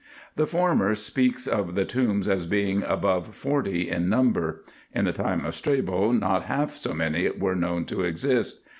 The 0.35 0.47
former 0.47 0.95
speaks 0.95 1.45
of 1.45 1.75
the 1.75 1.85
tombs 1.85 2.27
as 2.27 2.47
being 2.47 2.81
above 2.81 3.35
forty 3.35 3.87
in 3.87 4.09
number. 4.09 4.63
In 4.95 5.05
the 5.05 5.13
time 5.13 5.45
of 5.45 5.53
Strabo 5.55 6.11
not 6.11 6.45
half 6.45 6.71
so 6.71 6.91
many 6.95 7.29
were 7.29 7.55
known 7.55 7.85
to 7.85 8.01
exist. 8.01 8.67